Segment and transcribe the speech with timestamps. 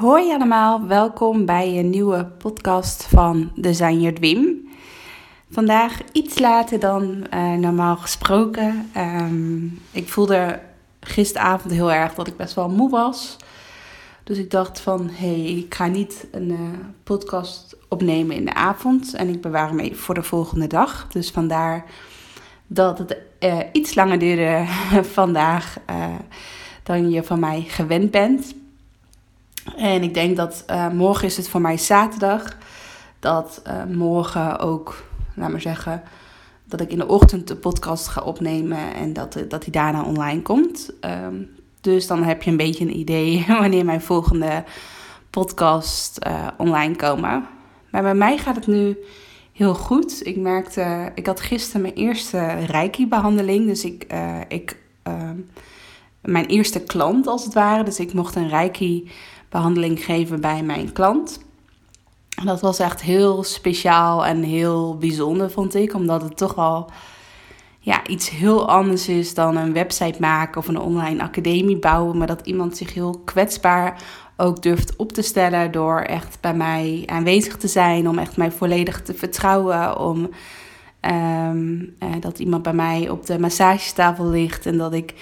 [0.00, 0.86] Hoi, allemaal.
[0.86, 4.68] Welkom bij een nieuwe podcast van Design Your Dream.
[5.50, 8.90] Vandaag iets later dan eh, normaal gesproken.
[8.92, 10.60] Ehm, ik voelde
[11.00, 13.36] gisteravond heel erg dat ik best wel moe was.
[14.24, 16.58] Dus ik dacht van, hé, hey, ik ga niet een uh,
[17.02, 19.14] podcast opnemen in de avond.
[19.14, 21.06] En ik bewaar hem voor de volgende dag.
[21.08, 21.84] Dus vandaar
[22.66, 24.64] dat het uh, iets langer duurde
[25.20, 25.78] vandaag
[26.82, 28.54] dan je van mij gewend bent.
[29.76, 32.56] En ik denk dat morgen is het voor mij zaterdag.
[33.18, 36.02] Dat morgen ook, laat maar zeggen,
[36.64, 40.42] dat ik in de ochtend de podcast ga opnemen en dat, dat die daarna online
[40.42, 40.90] komt.
[41.00, 41.50] Um,
[41.80, 44.64] dus dan heb je een beetje een idee wanneer mijn volgende
[45.30, 46.18] podcast
[46.56, 47.46] online komen.
[47.90, 48.98] Maar bij mij gaat het nu
[49.56, 50.26] heel goed.
[50.26, 53.66] Ik merkte, ik had gisteren mijn eerste Reiki-behandeling.
[53.66, 54.06] Dus ik,
[54.48, 54.76] ik
[55.08, 55.30] uh,
[56.20, 57.82] mijn eerste klant als het ware.
[57.82, 58.48] Dus ik mocht een
[59.50, 61.44] Reiki-behandeling geven bij mijn klant.
[62.44, 65.94] Dat was echt heel speciaal en heel bijzonder, vond ik.
[65.94, 66.90] Omdat het toch wel
[67.78, 72.18] ja, iets heel anders is dan een website maken of een online academie bouwen.
[72.18, 74.02] Maar dat iemand zich heel kwetsbaar
[74.36, 78.08] ook durft op te stellen door echt bij mij aanwezig te zijn.
[78.08, 79.98] Om echt mij volledig te vertrouwen.
[79.98, 80.30] Om
[81.00, 85.14] um, uh, dat iemand bij mij op de massagetafel ligt en dat ik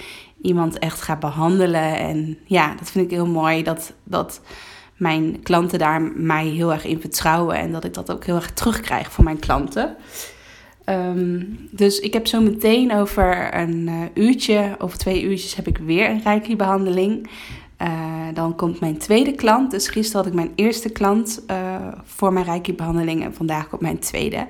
[0.45, 1.97] iemand echt ga behandelen.
[1.97, 3.93] En ja, dat vind ik heel mooi dat...
[4.03, 4.41] dat
[4.95, 8.53] mijn klanten daar mij heel erg in vertrouwen en dat ik dat ook heel erg
[8.53, 9.95] terugkrijg van mijn klanten.
[10.85, 15.77] Um, dus ik heb zo meteen over een uh, uurtje, over twee uurtjes heb ik
[15.77, 17.29] weer een Reiki-behandeling.
[17.81, 17.89] Uh,
[18.33, 19.71] dan komt mijn tweede klant.
[19.71, 23.99] Dus gisteren had ik mijn eerste klant uh, voor mijn Reiki-behandeling en vandaag komt mijn
[23.99, 24.47] tweede.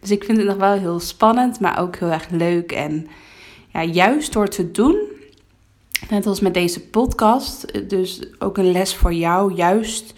[0.00, 2.72] Dus ik vind het nog wel heel spannend, maar ook heel erg leuk.
[2.72, 3.06] En
[3.72, 4.96] ja, juist door te doen,
[6.10, 10.14] Net als met deze podcast, dus ook een les voor jou, juist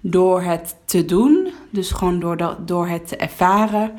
[0.00, 3.92] door het te doen, dus gewoon door, door het te ervaren,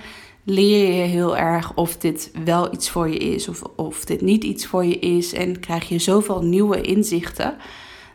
[0.43, 4.43] leer je heel erg of dit wel iets voor je is of, of dit niet
[4.43, 5.33] iets voor je is.
[5.33, 7.55] En krijg je zoveel nieuwe inzichten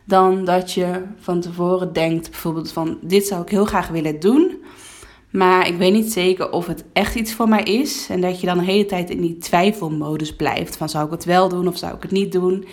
[0.03, 4.61] dan dat je van tevoren denkt, bijvoorbeeld van dit zou ik heel graag willen doen.
[5.31, 8.07] Maar ik weet niet zeker of het echt iets voor mij is.
[8.09, 10.77] En dat je dan de hele tijd in die twijfelmodus blijft.
[10.77, 12.65] Van zou ik het wel doen of zou ik het niet doen?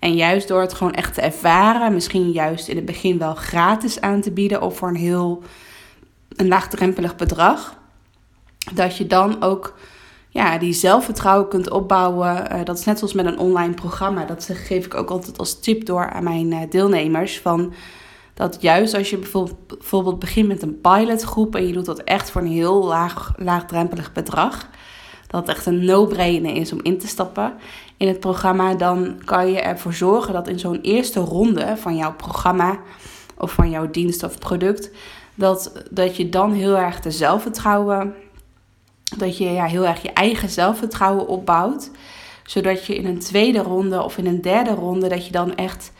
[0.00, 4.00] En juist door het gewoon echt te ervaren, misschien juist in het begin wel gratis
[4.00, 5.42] aan te bieden of voor een heel
[6.36, 7.76] een laagdrempelig bedrag,
[8.74, 9.78] dat je dan ook
[10.28, 12.52] ja, die zelfvertrouwen kunt opbouwen.
[12.52, 14.24] Uh, dat is net zoals met een online programma.
[14.24, 17.40] Dat geef ik ook altijd als tip door aan mijn uh, deelnemers.
[17.40, 17.72] Van
[18.34, 22.30] dat juist als je bijvoorbeeld, bijvoorbeeld begint met een pilotgroep en je doet dat echt
[22.30, 24.68] voor een heel laag, laagdrempelig bedrag
[25.30, 27.52] dat het echt een no-brainer is om in te stappen
[27.96, 32.14] in het programma, dan kan je ervoor zorgen dat in zo'n eerste ronde van jouw
[32.14, 32.78] programma
[33.38, 34.90] of van jouw dienst of product,
[35.34, 38.14] dat, dat je dan heel erg de zelfvertrouwen,
[39.16, 41.90] dat je ja, heel erg je eigen zelfvertrouwen opbouwt,
[42.44, 45.92] zodat je in een tweede ronde of in een derde ronde, dat je dan echt,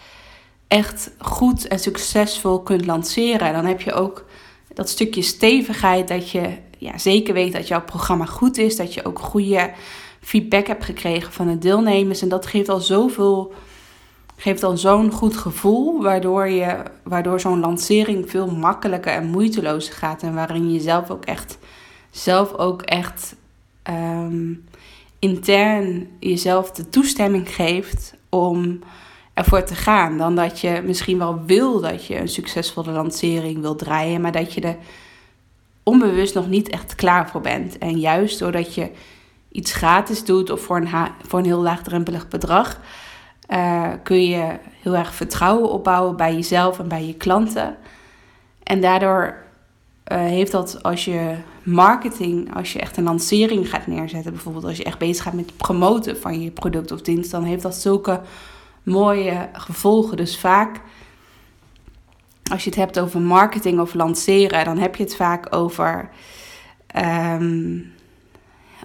[0.67, 3.53] echt goed en succesvol kunt lanceren.
[3.53, 4.25] Dan heb je ook
[4.75, 8.77] dat stukje stevigheid dat je ja, zeker weet dat jouw programma goed is.
[8.77, 9.71] Dat je ook goede
[10.21, 12.23] feedback hebt gekregen van de deelnemers.
[12.23, 13.53] En dat geeft al zoveel.
[14.37, 20.23] Geeft al zo'n goed gevoel, waardoor, je, waardoor zo'n lancering veel makkelijker en moeitelozer gaat.
[20.23, 21.59] En waarin je zelf ook echt,
[22.11, 23.35] zelf ook echt
[23.91, 24.65] um,
[25.19, 28.81] intern jezelf de toestemming geeft om
[29.35, 30.19] ervoor te gaan.
[30.19, 34.53] Dan dat je misschien wel wil dat je een succesvolle lancering wil draaien, maar dat
[34.55, 34.77] je er
[35.91, 37.79] onbewust nog niet echt klaar voor bent.
[37.79, 38.91] En juist doordat je
[39.49, 40.89] iets gratis doet of voor een,
[41.27, 42.81] voor een heel laagdrempelig bedrag,
[43.49, 47.77] uh, kun je heel erg vertrouwen opbouwen bij jezelf en bij je klanten.
[48.63, 49.35] En daardoor
[50.13, 54.77] uh, heeft dat als je marketing, als je echt een lancering gaat neerzetten, bijvoorbeeld als
[54.77, 58.21] je echt bezig gaat met promoten van je product of dienst, dan heeft dat zulke
[58.83, 60.17] mooie gevolgen.
[60.17, 60.81] Dus vaak
[62.51, 66.11] als je het hebt over marketing of lanceren, dan heb je het vaak over,
[66.97, 67.93] um,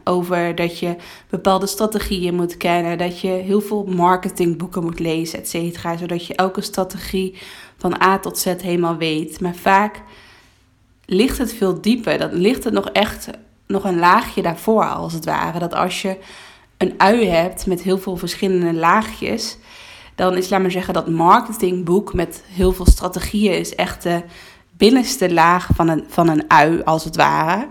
[0.04, 0.96] over dat je
[1.30, 6.36] bepaalde strategieën moet kennen, dat je heel veel marketingboeken moet lezen, et cetera, zodat je
[6.36, 7.38] elke strategie
[7.78, 9.42] van A tot Z helemaal weet.
[9.42, 10.02] Maar vaak
[11.06, 12.18] ligt het veel dieper.
[12.18, 13.30] Dan ligt het nog echt
[13.68, 15.60] nog een laagje daarvoor, als het ware.
[15.60, 16.18] Dat als je
[16.78, 19.58] een ui hebt met heel veel verschillende laagjes,
[20.16, 24.24] dan is, laat maar zeggen, dat marketingboek met heel veel strategieën is echt de
[24.78, 27.68] binnenste laag van een, van een ui, als het ware.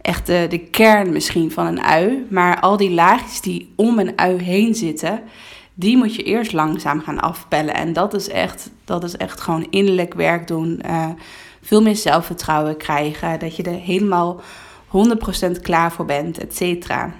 [0.00, 2.26] Echt de, de kern misschien van een ui.
[2.30, 5.22] Maar al die laagjes die om een ui heen zitten,
[5.74, 7.74] die moet je eerst langzaam gaan afpellen.
[7.74, 10.82] En dat is echt, dat is echt gewoon innerlijk werk doen.
[10.86, 11.08] Uh,
[11.62, 13.38] veel meer zelfvertrouwen krijgen.
[13.38, 14.40] Dat je er helemaal
[14.86, 17.12] 100% klaar voor bent, et cetera.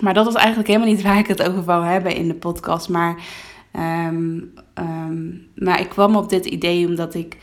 [0.00, 2.88] Maar dat is eigenlijk helemaal niet waar ik het over wou hebben in de podcast.
[2.88, 3.16] Maar,
[3.78, 7.36] um, um, maar ik kwam op dit idee omdat ik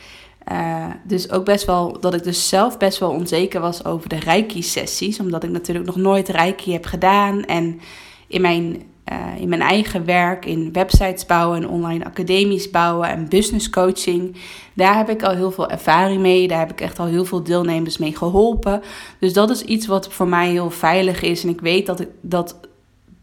[0.52, 4.20] uh, dus ook best wel, dat ik dus zelf best wel onzeker was over de
[4.20, 5.20] Reiki-sessies.
[5.20, 7.44] Omdat ik natuurlijk nog nooit Reiki heb gedaan.
[7.44, 7.80] En
[8.28, 13.30] in mijn uh, in mijn eigen werk, in websites bouwen en online academies bouwen en
[13.30, 14.36] business coaching.
[14.74, 16.48] Daar heb ik al heel veel ervaring mee.
[16.48, 18.82] Daar heb ik echt al heel veel deelnemers mee geholpen.
[19.20, 21.44] Dus dat is iets wat voor mij heel veilig is.
[21.44, 22.60] En ik weet dat ik, dat,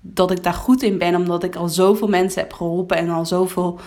[0.03, 3.27] dat ik daar goed in ben, omdat ik al zoveel mensen heb geholpen en al
[3.27, 3.81] zoveel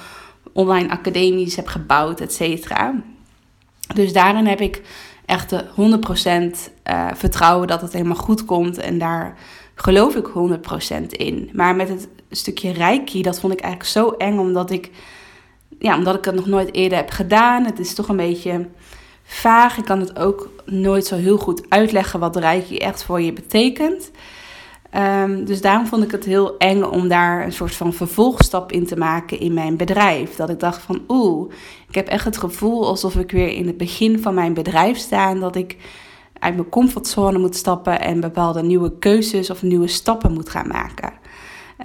[0.53, 2.93] online academies heb gebouwd, et cetera.
[3.95, 4.81] Dus daarin heb ik
[5.25, 8.77] echt de 100% uh, vertrouwen dat het helemaal goed komt.
[8.77, 9.37] En daar
[9.75, 11.49] geloof ik 100% in.
[11.53, 14.91] Maar met het stukje reiki, dat vond ik eigenlijk zo eng, omdat ik,
[15.79, 17.65] ja, omdat ik het nog nooit eerder heb gedaan.
[17.65, 18.67] Het is toch een beetje
[19.23, 19.77] vaag.
[19.77, 24.11] Ik kan het ook nooit zo heel goed uitleggen wat reiki echt voor je betekent.
[24.97, 28.85] Um, dus daarom vond ik het heel eng om daar een soort van vervolgstap in
[28.85, 30.35] te maken in mijn bedrijf.
[30.35, 31.51] Dat ik dacht van oeh,
[31.87, 35.29] ik heb echt het gevoel alsof ik weer in het begin van mijn bedrijf sta.
[35.29, 35.77] En dat ik
[36.39, 41.13] uit mijn comfortzone moet stappen en bepaalde nieuwe keuzes of nieuwe stappen moet gaan maken.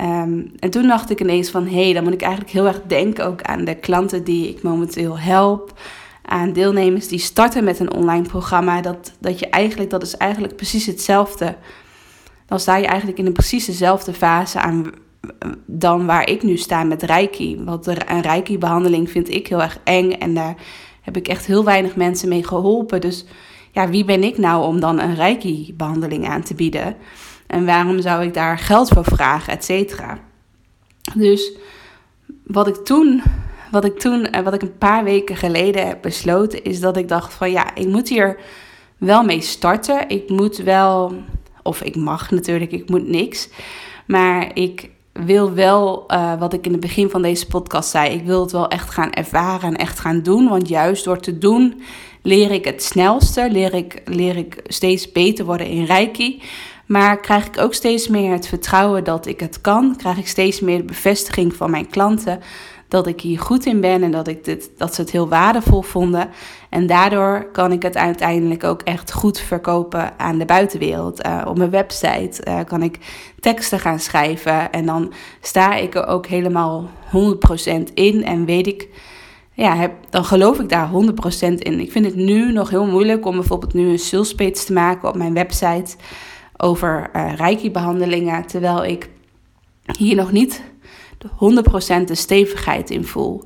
[0.01, 2.83] Um, en toen dacht ik ineens van hé, hey, dan moet ik eigenlijk heel erg
[2.87, 5.79] denken ook aan de klanten die ik momenteel help.
[6.25, 8.81] Aan deelnemers die starten met een online programma.
[8.81, 11.57] Dat, dat je eigenlijk, dat is eigenlijk precies hetzelfde.
[12.51, 14.93] Dan sta je eigenlijk in een precies dezelfde fase aan
[15.67, 17.65] dan waar ik nu sta met Reiki.
[17.65, 20.55] Want een Reiki-behandeling vind ik heel erg eng en daar
[21.01, 23.01] heb ik echt heel weinig mensen mee geholpen.
[23.01, 23.25] Dus
[23.71, 26.97] ja, wie ben ik nou om dan een reiki-behandeling aan te bieden?
[27.47, 30.19] En waarom zou ik daar geld voor vragen, et cetera?
[31.15, 31.53] Dus
[32.45, 33.23] wat ik toen,
[33.71, 37.09] wat ik toen, eh, wat ik een paar weken geleden heb besloten, is dat ik
[37.09, 38.41] dacht van ja, ik moet hier
[38.99, 40.09] wel mee starten.
[40.09, 41.15] Ik moet wel,
[41.63, 43.49] of ik mag natuurlijk, ik moet niks.
[44.07, 48.25] Maar ik wil wel, uh, wat ik in het begin van deze podcast zei, ik
[48.25, 50.49] wil het wel echt gaan ervaren en echt gaan doen.
[50.49, 51.83] Want juist door te doen
[52.23, 56.43] leer ik het snelste, leer ik, leer ik steeds beter worden in Reiki.
[56.87, 59.97] Maar krijg ik ook steeds meer het vertrouwen dat ik het kan.
[59.97, 62.41] Krijg ik steeds meer de bevestiging van mijn klanten
[62.91, 65.83] dat ik hier goed in ben en dat, ik dit, dat ze het heel waardevol
[65.83, 66.29] vonden.
[66.69, 71.27] En daardoor kan ik het uiteindelijk ook echt goed verkopen aan de buitenwereld.
[71.27, 72.99] Uh, op mijn website uh, kan ik
[73.41, 78.89] teksten gaan schrijven en dan sta ik er ook helemaal 100% in en weet ik
[79.53, 80.93] ja, heb, dan geloof ik daar 100%
[81.41, 81.81] in.
[81.81, 84.35] Ik vind het nu nog heel moeilijk om bijvoorbeeld nu een sales
[84.65, 85.97] te maken op mijn website
[86.57, 89.09] over uh, reiki-behandelingen, terwijl ik
[89.99, 90.63] hier nog niet
[91.27, 93.45] 100% de stevigheid in voel.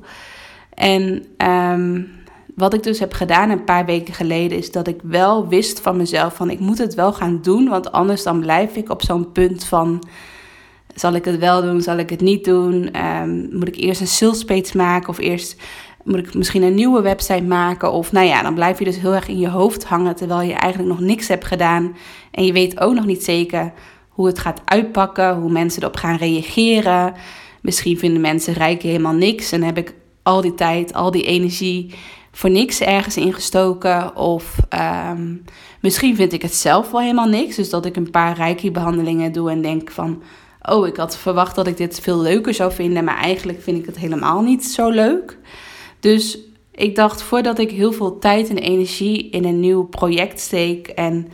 [0.73, 2.11] En um,
[2.55, 5.97] wat ik dus heb gedaan een paar weken geleden is dat ik wel wist van
[5.97, 9.31] mezelf van ik moet het wel gaan doen, want anders dan blijf ik op zo'n
[9.31, 10.03] punt van
[10.95, 13.05] zal ik het wel doen, zal ik het niet doen?
[13.05, 15.61] Um, moet ik eerst een sales page maken of eerst
[16.03, 17.91] moet ik misschien een nieuwe website maken?
[17.91, 20.53] Of nou ja, dan blijf je dus heel erg in je hoofd hangen terwijl je
[20.53, 21.95] eigenlijk nog niks hebt gedaan.
[22.31, 23.73] En je weet ook nog niet zeker
[24.09, 27.13] hoe het gaat uitpakken, hoe mensen erop gaan reageren.
[27.65, 29.93] Misschien vinden mensen rijken helemaal niks en heb ik
[30.23, 31.93] al die tijd, al die energie
[32.31, 34.15] voor niks ergens ingestoken.
[34.15, 34.55] Of
[35.09, 35.43] um,
[35.81, 37.55] misschien vind ik het zelf wel helemaal niks.
[37.55, 40.21] Dus dat ik een paar reiki-behandelingen doe en denk van...
[40.61, 43.85] Oh, ik had verwacht dat ik dit veel leuker zou vinden, maar eigenlijk vind ik
[43.85, 45.37] het helemaal niet zo leuk.
[45.99, 46.37] Dus
[46.71, 51.27] ik dacht, voordat ik heel veel tijd en energie in een nieuw project steek en,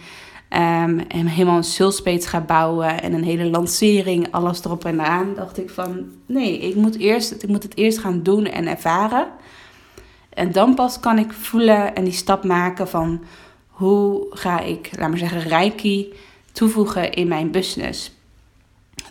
[0.53, 5.34] um, en helemaal een salespage ga bouwen en een hele lancering, alles erop en eraan,
[5.36, 9.27] dacht ik van nee, ik moet, eerst, ik moet het eerst gaan doen en ervaren.
[10.29, 13.24] En dan pas kan ik voelen en die stap maken van
[13.67, 16.13] hoe ga ik, laat maar zeggen, reiki
[16.51, 18.12] toevoegen in mijn business.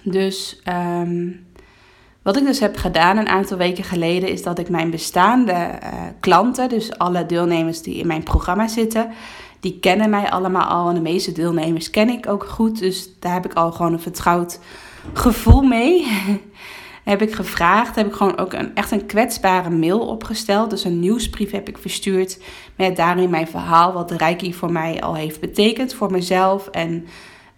[0.03, 1.47] Dus um,
[2.23, 5.93] wat ik dus heb gedaan een aantal weken geleden is dat ik mijn bestaande uh,
[6.21, 9.11] klanten, dus alle deelnemers die in mijn programma zitten,
[9.61, 10.89] die kennen mij allemaal al.
[10.89, 12.79] En de meeste deelnemers ken ik ook goed.
[12.79, 14.59] Dus daar heb ik al gewoon een vertrouwd
[15.13, 16.07] gevoel mee.
[17.05, 20.71] heb ik gevraagd, heb ik gewoon ook een, echt een kwetsbare mail opgesteld.
[20.71, 22.39] Dus een nieuwsbrief heb ik verstuurd
[22.77, 26.69] met daarin mijn verhaal, wat de Reiki voor mij al heeft betekend, voor mezelf.
[26.69, 27.07] En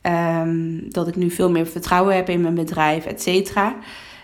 [0.00, 3.76] ehm, dat ik nu veel meer vertrouwen heb in mijn bedrijf, et cetera.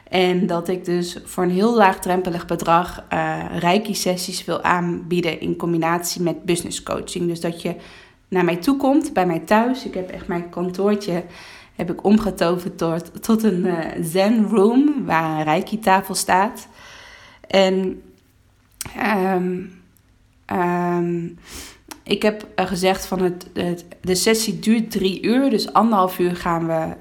[0.08, 6.22] En dat ik dus voor een heel laagdrempelig bedrag uh, Reiki-sessies wil aanbieden in combinatie
[6.22, 7.26] met business coaching.
[7.26, 7.74] Dus dat je
[8.28, 9.84] naar mij toe komt, bij mij thuis.
[9.84, 11.24] Ik heb echt mijn kantoortje
[11.78, 16.68] heb ik omgetoverd tot, tot een uh, zen room waar een reiki-tafel staat.
[17.46, 18.02] En
[19.34, 19.80] um,
[20.52, 21.38] um,
[22.02, 23.46] ik heb gezegd van het,
[24.00, 26.94] de sessie duurt drie uur, dus anderhalf uur gaan we,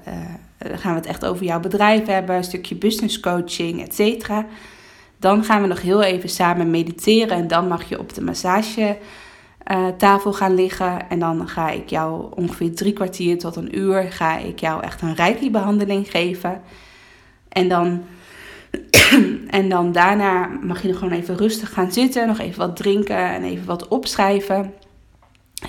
[0.58, 4.46] gaan we het echt over jouw bedrijf hebben, een stukje business coaching, et cetera.
[5.18, 8.98] Dan gaan we nog heel even samen mediteren en dan mag je op de massage
[9.72, 11.08] uh, tafel gaan liggen.
[11.10, 15.02] En dan ga ik jou ongeveer drie kwartier tot een uur ga ik jou echt
[15.02, 16.60] een reiki-behandeling geven.
[17.48, 18.04] En dan,
[19.50, 23.32] en dan daarna mag je er gewoon even rustig gaan zitten, nog even wat drinken
[23.32, 24.72] en even wat opschrijven.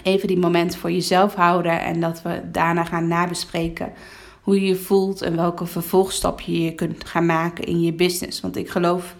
[0.03, 3.93] Even die moment voor jezelf houden en dat we daarna gaan nabespreken
[4.49, 8.41] hoe je voelt en welke vervolgstapje je kunt gaan maken in je business.
[8.41, 9.15] Want ik geloof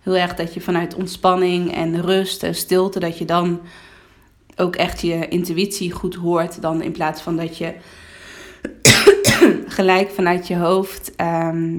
[0.00, 3.60] heel erg dat je vanuit ontspanning en rust en stilte, dat je dan
[4.56, 6.62] ook echt je intuïtie goed hoort.
[6.62, 7.74] Dan in plaats van dat je
[9.78, 11.78] gelijk vanuit je hoofd ehm,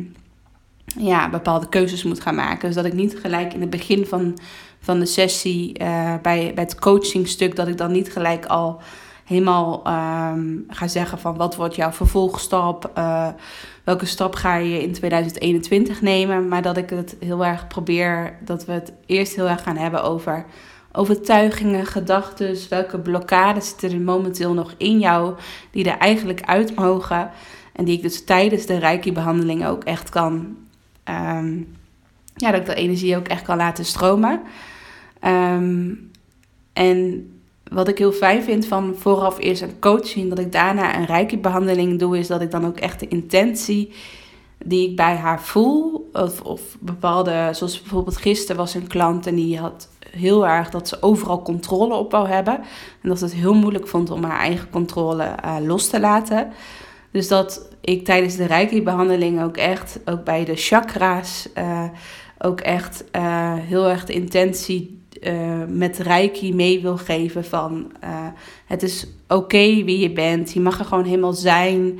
[0.85, 2.67] ja, bepaalde keuzes moet gaan maken.
[2.67, 4.37] Dus dat ik niet gelijk in het begin van,
[4.79, 8.81] van de sessie uh, bij, bij het coachingstuk, dat ik dan niet gelijk al
[9.25, 13.27] helemaal um, ga zeggen van wat wordt jouw vervolgstap, uh,
[13.83, 16.47] welke stap ga je in 2021 nemen.
[16.47, 20.03] Maar dat ik het heel erg probeer, dat we het eerst heel erg gaan hebben
[20.03, 20.45] over
[20.91, 25.35] overtuigingen, gedachten, welke blokkades zitten er momenteel nog in jou
[25.71, 27.31] die er eigenlijk uit mogen
[27.73, 30.57] en die ik dus tijdens de reiki-behandeling ook echt kan,
[31.09, 31.75] um,
[32.35, 34.41] ja, dat ik de energie ook echt kan laten stromen.
[35.23, 36.11] Um,
[36.73, 37.29] en
[37.71, 41.99] wat ik heel fijn vind van vooraf eerst een coaching, dat ik daarna een reiki-behandeling
[41.99, 43.93] doe, is dat ik dan ook echt de intentie
[44.65, 49.35] die ik bij haar voel, of, of bepaalde, zoals bijvoorbeeld gisteren was een klant en
[49.35, 52.55] die had heel erg dat ze overal controle op wou hebben.
[53.01, 56.51] En dat ze het heel moeilijk vond om haar eigen controle uh, los te laten.
[57.11, 61.83] Dus dat ik tijdens de Reiki-behandeling ook echt, ook bij de chakra's, uh,
[62.37, 64.94] ook echt uh, heel erg de intentie
[65.67, 67.91] met Reiki mee wil geven van
[68.65, 70.53] het is oké wie je bent.
[70.53, 71.99] Je mag er gewoon helemaal zijn.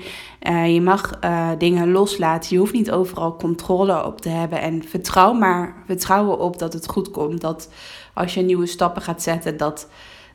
[0.68, 1.20] je mag
[1.58, 2.50] dingen loslaten.
[2.50, 4.62] Je hoeft niet overal controle op te hebben.
[4.62, 7.42] En vertrouw maar, vertrouw erop dat het goed komt.
[7.42, 7.70] Dat
[8.14, 9.90] als je nieuwe stappen gaat zetten, dat,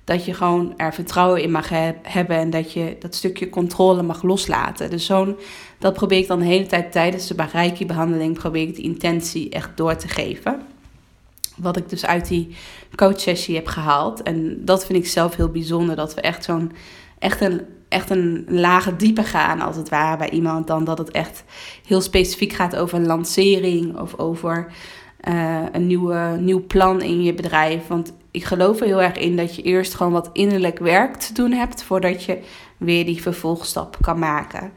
[0.04, 1.68] dat je gewoon er vertrouwen in mag
[2.02, 4.90] hebben en dat je dat stukje controle mag loslaten.
[4.90, 5.36] Dus zo'n,
[5.78, 9.70] dat probeer ik dan de hele tijd tijdens de Reiki-behandeling, probeer ik die intentie echt
[9.74, 10.69] door te geven.
[11.60, 12.56] Wat ik dus uit die
[12.94, 14.22] coachsessie heb gehaald.
[14.22, 16.72] En dat vind ik zelf heel bijzonder, dat we echt zo'n,
[17.18, 20.66] echt een, echt een lage dieper gaan, als het ware, bij iemand.
[20.66, 21.44] Dan dat het echt
[21.86, 24.72] heel specifiek gaat over een lancering of over
[25.28, 27.86] uh, een nieuwe, nieuw plan in je bedrijf.
[27.86, 31.34] Want ik geloof er heel erg in dat je eerst gewoon wat innerlijk werk te
[31.34, 32.38] doen hebt voordat je
[32.76, 34.72] weer die vervolgstap kan maken.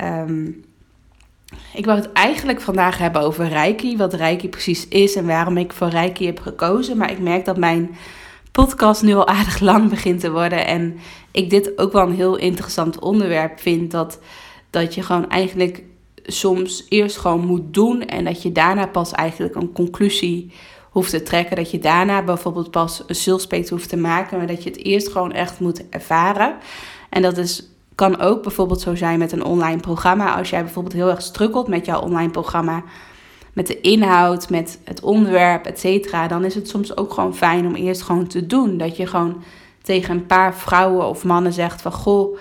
[0.00, 0.64] Um,
[1.74, 5.72] ik wou het eigenlijk vandaag hebben over Reiki, wat Reiki precies is en waarom ik
[5.72, 6.96] voor Reiki heb gekozen.
[6.96, 7.96] Maar ik merk dat mijn
[8.52, 10.98] podcast nu al aardig lang begint te worden en
[11.30, 13.90] ik dit ook wel een heel interessant onderwerp vind.
[13.90, 14.18] Dat,
[14.70, 15.82] dat je gewoon eigenlijk
[16.22, 20.52] soms eerst gewoon moet doen en dat je daarna pas eigenlijk een conclusie
[20.90, 21.56] hoeft te trekken.
[21.56, 25.08] Dat je daarna bijvoorbeeld pas een salespage hoeft te maken, maar dat je het eerst
[25.08, 26.56] gewoon echt moet ervaren.
[27.10, 30.36] En dat is, kan ook bijvoorbeeld zo zijn met een online programma.
[30.36, 32.82] Als jij bijvoorbeeld heel erg strukkelt met jouw online programma,
[33.52, 37.66] met de inhoud, met het onderwerp, et cetera, dan is het soms ook gewoon fijn
[37.66, 38.78] om eerst gewoon te doen.
[38.78, 39.42] Dat je gewoon
[39.82, 42.38] tegen een paar vrouwen of mannen zegt van goh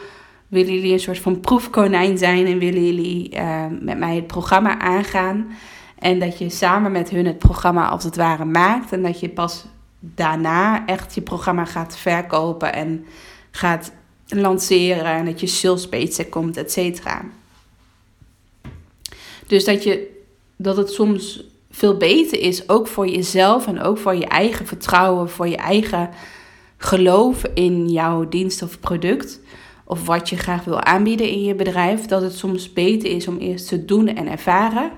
[0.48, 4.80] willen jullie een soort van proefkonijn zijn en willen jullie uh, met mij het programma
[4.80, 5.48] aangaan?
[6.00, 8.92] En dat je samen met hun het programma als het ware maakt.
[8.92, 9.66] En dat je pas
[10.00, 13.06] daarna echt je programma gaat verkopen en
[13.52, 13.92] gaat
[14.28, 15.06] lanceren.
[15.06, 15.90] En dat je sales
[16.30, 17.26] komt, et cetera.
[19.48, 20.24] Dus dat, je,
[20.56, 25.30] dat het soms veel beter is, ook voor jezelf en ook voor je eigen vertrouwen,
[25.30, 26.10] voor je eigen
[26.78, 29.40] geloof in jouw dienst of product
[29.86, 33.38] of wat je graag wil aanbieden in je bedrijf, dat het soms beter is om
[33.38, 34.92] eerst te doen en ervaren,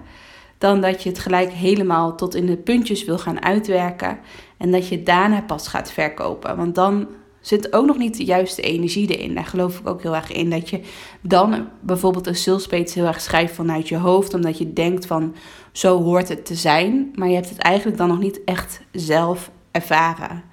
[0.58, 4.20] dan dat je het gelijk helemaal tot in de puntjes wil gaan uitwerken
[4.58, 6.58] en dat je daarna pas gaat verkopen.
[6.58, 7.08] Want dan
[7.48, 9.36] zit ook nog niet de juiste energie erin.
[9.36, 10.50] Daar geloof ik ook heel erg in.
[10.50, 10.80] Dat je
[11.22, 14.34] dan bijvoorbeeld een salespage heel erg schrijft vanuit je hoofd.
[14.34, 15.36] Omdat je denkt van
[15.72, 17.12] zo hoort het te zijn.
[17.16, 20.44] Maar je hebt het eigenlijk dan nog niet echt zelf ervaren.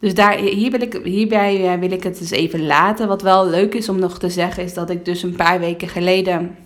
[0.00, 3.08] Dus daar, hier wil ik, hierbij eh, wil ik het dus even laten.
[3.08, 5.88] Wat wel leuk is om nog te zeggen, is dat ik dus een paar weken
[5.88, 6.56] geleden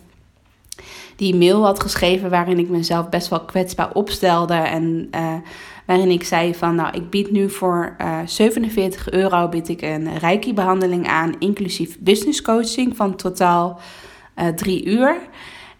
[1.15, 4.53] die mail had geschreven waarin ik mezelf best wel kwetsbaar opstelde.
[4.53, 5.33] En uh,
[5.87, 9.81] waarin ik zei van nou, ik bied nu voor uh, eh, 47 euro bied ik
[9.81, 13.79] een reiki behandeling aan, inclusief business coaching van totaal
[14.35, 15.17] uh, drie uur.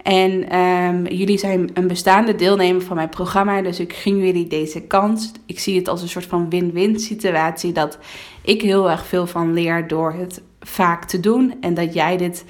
[0.07, 4.81] En um, jullie zijn een bestaande deelnemer van mijn programma, dus ik ging jullie deze
[4.81, 5.31] kans.
[5.45, 7.97] Ik zie het als een soort van win-win situatie dat
[8.41, 12.45] ik heel erg veel van leer door het vaak te doen en dat jij dit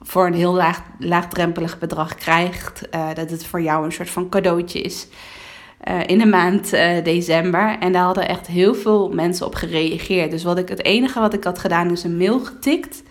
[0.00, 2.82] voor een heel laag, laagdrempelig bedrag krijgt.
[2.94, 5.08] Uh, dat het voor jou een soort van cadeautje is.
[5.88, 7.76] Uh, in de maand uh, december.
[7.80, 10.30] En daar hadden echt heel veel mensen op gereageerd.
[10.30, 13.02] Dus wat ik, het enige wat ik had gedaan is een mail getikt.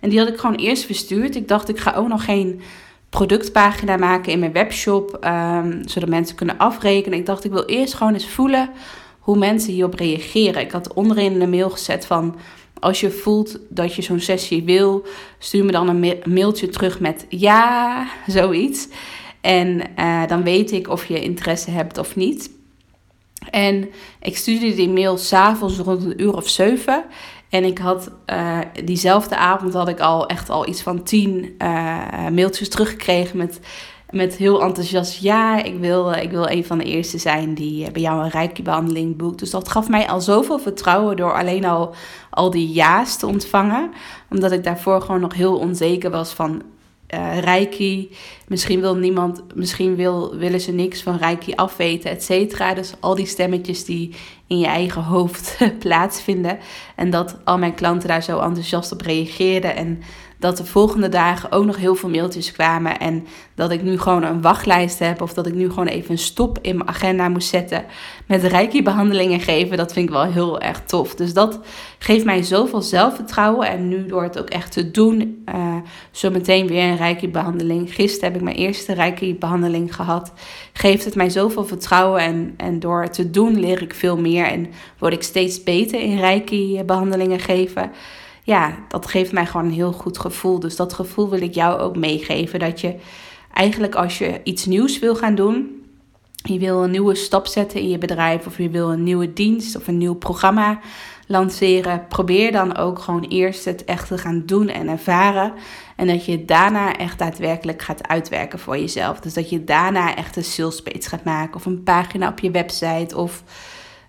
[0.00, 1.34] En die had ik gewoon eerst verstuurd.
[1.34, 2.60] Ik dacht, ik ga ook nog geen
[3.08, 5.18] productpagina maken in mijn webshop.
[5.24, 7.18] Um, zodat mensen kunnen afrekenen.
[7.18, 8.70] Ik dacht, ik wil eerst gewoon eens voelen
[9.18, 10.62] hoe mensen hierop reageren.
[10.62, 12.36] Ik had onderin in de mail gezet van
[12.80, 15.06] als je voelt dat je zo'n sessie wil,
[15.38, 18.88] stuur me dan een mailtje terug met ja, zoiets.
[19.40, 22.50] En uh, dan weet ik of je interesse hebt of niet.
[23.50, 23.88] En
[24.20, 27.04] ik stuurde die mail s'avonds rond een uur of zeven.
[27.48, 32.28] En ik had uh, diezelfde avond had ik al echt al iets van tien uh,
[32.28, 33.60] mailtjes teruggekregen met
[34.10, 37.92] met heel enthousiast ja, ik wil, ik wil een van de eerste zijn die eh,
[37.92, 39.38] bij jou een reiki-behandeling boekt.
[39.38, 41.94] Dus dat gaf mij al zoveel vertrouwen door alleen al,
[42.30, 43.90] al die ja's te ontvangen.
[44.30, 46.62] Omdat ik daarvoor gewoon nog heel onzeker was van
[47.14, 48.10] uh, reiki.
[48.46, 52.74] Misschien wil niemand, misschien wil, willen ze niks van reiki afweten, et cetera.
[52.74, 54.14] Dus al die stemmetjes die
[54.46, 56.58] in je eigen hoofd plaatsvinden.
[56.96, 59.76] En dat al mijn klanten daar zo enthousiast op reageerden.
[59.76, 60.02] En
[60.40, 62.98] dat de volgende dagen ook nog heel veel mailtjes kwamen.
[62.98, 65.22] En dat ik nu gewoon een wachtlijst heb.
[65.22, 67.84] Of dat ik nu gewoon even een stop in mijn agenda moest zetten.
[68.26, 69.76] Met reiki-behandelingen geven.
[69.76, 71.14] Dat vind ik wel heel erg tof.
[71.14, 71.60] Dus dat
[71.98, 73.68] geeft mij zoveel zelfvertrouwen.
[73.68, 75.44] En nu door het ook echt te doen.
[75.54, 75.76] Uh,
[76.10, 77.94] zo meteen weer een reiki-behandeling.
[77.94, 80.32] Gisteren heb ik mijn eerste reiki-behandeling gehad.
[80.72, 82.20] Geeft het mij zoveel vertrouwen.
[82.20, 84.44] En, en door het te doen leer ik veel meer.
[84.44, 84.66] En
[84.98, 87.90] word ik steeds beter in reiki-behandelingen geven
[88.42, 90.60] ja, dat geeft mij gewoon een heel goed gevoel.
[90.60, 92.58] Dus dat gevoel wil ik jou ook meegeven.
[92.58, 92.94] Dat je
[93.52, 95.84] eigenlijk als je iets nieuws wil gaan doen,
[96.42, 99.76] je wil een nieuwe stap zetten in je bedrijf of je wil een nieuwe dienst
[99.76, 100.78] of een nieuw programma
[101.26, 105.52] lanceren, probeer dan ook gewoon eerst het echt te gaan doen en ervaren.
[105.96, 109.20] En dat je daarna echt daadwerkelijk gaat uitwerken voor jezelf.
[109.20, 112.50] Dus dat je daarna echt een sales page gaat maken of een pagina op je
[112.50, 113.42] website of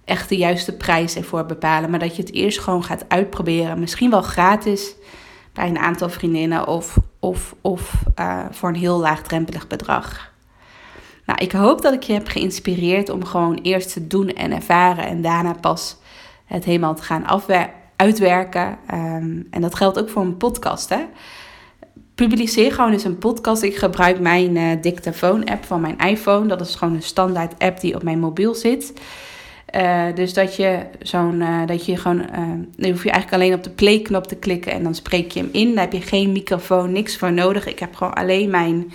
[0.06, 1.90] echt de juiste prijs ervoor bepalen.
[1.90, 3.80] Maar dat je het eerst gewoon gaat uitproberen.
[3.80, 4.96] Misschien wel gratis
[5.54, 10.32] bij een aantal vriendinnen of, of, of uh, voor een heel laagdrempelig bedrag.
[11.26, 15.06] Nou, ik hoop dat ik je heb geïnspireerd om gewoon eerst te doen en ervaren
[15.06, 15.98] en daarna pas
[16.46, 17.26] het helemaal te gaan
[17.96, 18.78] uitwerken.
[18.94, 20.90] Um, en dat geldt ook voor een podcast.
[20.90, 21.06] Hè?
[22.16, 23.62] Publiceer gewoon eens een podcast.
[23.62, 26.48] Ik gebruik mijn uh, dictafoon-app van mijn iPhone.
[26.48, 28.94] Dat is gewoon een standaard app die op mijn mobiel zit.
[29.76, 32.38] Uh, dus dat je zo'n, uh, dat je gewoon, uh,
[32.76, 35.50] dan hoef je eigenlijk alleen op de play-knop te klikken en dan spreek je hem
[35.52, 35.76] in.
[35.76, 37.66] Daar heb je geen microfoon, niks voor nodig.
[37.66, 38.92] Ik heb gewoon alleen mijn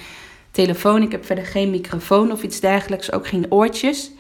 [0.50, 1.02] telefoon.
[1.02, 4.10] Ik heb verder geen microfoon of iets dergelijks, ook geen oortjes.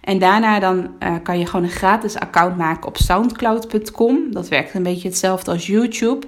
[0.00, 0.90] En daarna dan
[1.22, 4.32] kan je gewoon een gratis account maken op soundcloud.com.
[4.32, 6.26] Dat werkt een beetje hetzelfde als YouTube.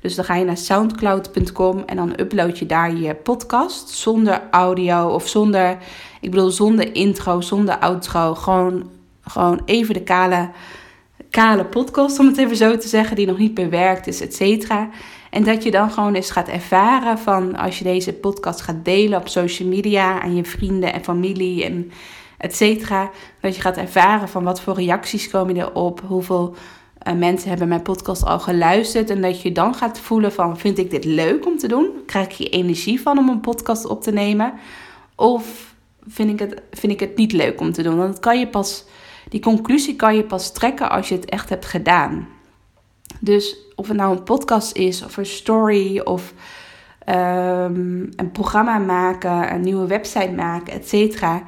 [0.00, 5.08] Dus dan ga je naar soundcloud.com en dan upload je daar je podcast zonder audio
[5.08, 5.78] of zonder,
[6.20, 8.34] ik bedoel zonder intro, zonder outro.
[8.34, 8.90] Gewoon
[9.24, 10.50] gewoon even de kale,
[11.30, 14.88] kale podcast, om het even zo te zeggen, die nog niet bewerkt is, et cetera.
[15.30, 19.20] En dat je dan gewoon eens gaat ervaren van als je deze podcast gaat delen
[19.20, 21.90] op social media aan je vrienden en familie en
[22.38, 23.10] et cetera.
[23.40, 26.54] Dat je gaat ervaren van wat voor reacties komen erop, hoeveel
[27.08, 29.10] uh, mensen hebben mijn podcast al geluisterd.
[29.10, 31.88] En dat je dan gaat voelen van vind ik dit leuk om te doen?
[32.06, 34.52] Krijg ik hier energie van om een podcast op te nemen?
[35.16, 35.74] Of
[36.06, 37.96] vind ik het, vind ik het niet leuk om te doen?
[37.96, 38.84] Want dat kan je pas
[39.28, 42.28] die conclusie kan je pas trekken als je het echt hebt gedaan.
[43.20, 46.34] Dus of het nou een podcast is, of een story, of
[47.08, 51.42] um, een programma maken, een nieuwe website maken, et cetera.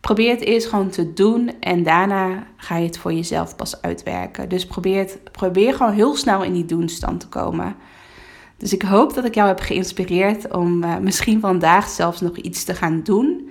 [0.00, 4.48] Probeer het eerst gewoon te doen en daarna ga je het voor jezelf pas uitwerken.
[4.48, 7.76] Dus probeer, probeer gewoon heel snel in die doenstand te komen.
[8.56, 12.64] Dus ik hoop dat ik jou heb geïnspireerd om uh, misschien vandaag zelfs nog iets
[12.64, 13.50] te gaan doen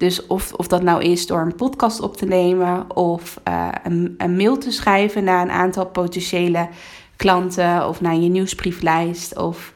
[0.00, 4.14] Dus of, of dat nou is door een podcast op te nemen of uh, een,
[4.18, 6.68] een, mail te schrijven naar een aantal potentiële
[7.16, 9.74] klanten of naar je nieuwsbrieflijst of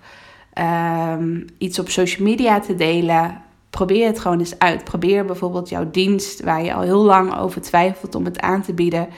[1.18, 3.42] um, iets op social media te delen.
[3.70, 4.84] Probeer het gewoon eens uit.
[4.84, 8.74] Probeer bijvoorbeeld jouw dienst waar je al heel lang over twijfelt om het aan te
[8.74, 9.08] bieden.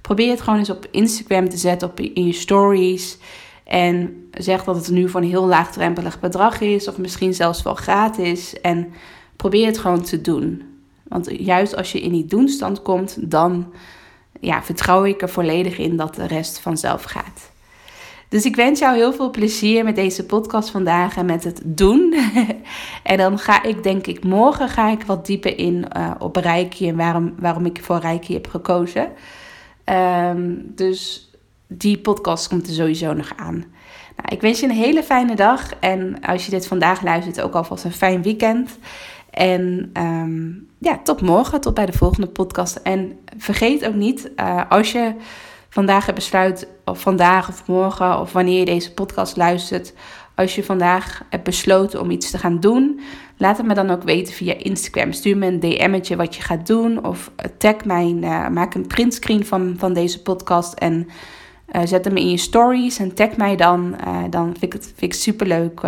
[0.00, 3.18] Probeer het gewoon eens op Instagram te zetten, op in je stories.
[3.64, 7.74] En zeg dat het nu voor een heel laagdrempelig bedrag is, of misschien zelfs wel
[7.74, 8.60] gratis.
[8.60, 8.92] En
[9.40, 10.62] probeer het gewoon te doen.
[11.02, 13.72] Want juist als je in die doenstand komt, dan
[14.40, 17.50] ja, vertrouw ik er volledig in dat de rest vanzelf gaat.
[18.28, 22.14] Dus ik wens jou heel veel plezier met deze podcast vandaag en met het doen.
[23.02, 26.88] en dan ga ik, denk ik, morgen ga ik wat dieper in uh, op Reiki
[26.88, 29.08] en waarom, waarom ik voor Reiki heb gekozen.
[29.84, 31.30] Um, dus
[31.66, 33.64] die podcast komt er sowieso nog aan.
[34.16, 35.74] Nou, ik wens je een hele fijne dag.
[35.74, 38.78] En als je dit vandaag luistert, ook alvast een fijn weekend.
[39.30, 42.76] En um, ja, tot morgen, tot bij de volgende podcast.
[42.76, 45.14] En vergeet ook niet, uh, als je
[45.68, 49.92] vandaag besluit, of vandaag of morgen, of wanneer je deze podcast luistert,
[50.34, 53.00] als je vandaag hebt besloten om iets te gaan doen,
[53.36, 55.12] laat het me dan ook weten via Instagram.
[55.12, 59.46] Stuur me een DM'tje wat je gaat doen, of tag mij, uh, maak een printscreen
[59.46, 61.08] van, van deze podcast en
[61.72, 63.96] uh, zet hem in je stories en tag mij dan.
[64.30, 65.80] Dan vind ik het vind ik superleuk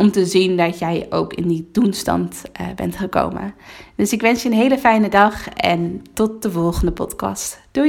[0.00, 2.42] om te zien dat jij ook in die doenstand
[2.76, 3.54] bent gekomen.
[3.96, 7.60] Dus ik wens je een hele fijne dag en tot de volgende podcast.
[7.70, 7.88] Doei